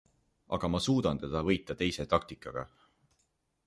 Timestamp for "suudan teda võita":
0.85-1.79